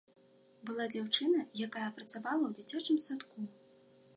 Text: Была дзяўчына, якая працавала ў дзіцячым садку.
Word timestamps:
Была 0.69 0.87
дзяўчына, 0.93 1.39
якая 1.67 1.89
працавала 1.99 2.43
ў 2.47 2.51
дзіцячым 2.61 2.97
садку. 3.11 3.39